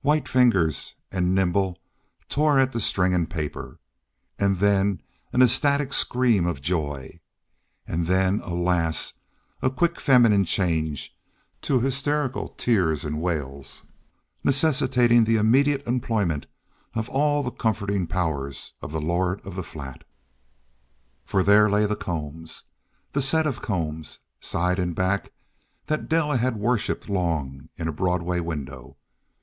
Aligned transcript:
White 0.00 0.26
fingers 0.26 0.94
and 1.12 1.34
nimble 1.34 1.76
tore 2.30 2.58
at 2.58 2.72
the 2.72 2.80
string 2.80 3.12
and 3.12 3.28
paper. 3.28 3.78
And 4.38 4.56
then 4.56 5.02
an 5.34 5.42
ecstatic 5.42 5.92
scream 5.92 6.46
of 6.46 6.62
joy; 6.62 7.20
and 7.86 8.06
then, 8.06 8.40
alas! 8.40 9.20
a 9.60 9.68
quick 9.68 10.00
feminine 10.00 10.44
change 10.46 11.14
to 11.60 11.78
hysterical 11.80 12.54
tears 12.56 13.04
and 13.04 13.20
wails, 13.20 13.82
necessitating 14.42 15.24
the 15.24 15.36
immediate 15.36 15.86
employment 15.86 16.46
of 16.94 17.10
all 17.10 17.42
the 17.42 17.50
comforting 17.50 18.06
powers 18.06 18.72
of 18.80 18.92
the 18.92 19.00
lord 19.02 19.46
of 19.46 19.56
the 19.56 19.62
flat. 19.62 20.04
For 21.26 21.42
there 21.42 21.68
lay 21.68 21.84
The 21.84 21.96
Combs—the 21.96 23.20
set 23.20 23.46
of 23.46 23.60
combs, 23.60 24.20
side 24.40 24.78
and 24.78 24.94
back, 24.94 25.32
that 25.84 26.08
Della 26.08 26.38
had 26.38 26.56
worshipped 26.56 27.10
long 27.10 27.68
in 27.76 27.88
a 27.88 27.92
Broadway 27.92 28.40
window. 28.40 28.96